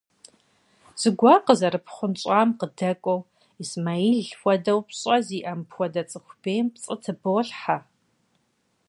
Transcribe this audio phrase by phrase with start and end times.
[1.01, 3.21] Зыгуэр къызэрыпхъунщӀам къыдэкӀуэу,
[3.63, 7.77] Исмэхьил хуэдэу пщӀэ зиӀэ мыпхуэдэ цӀыху бейм пцӀы тыболъхьэ!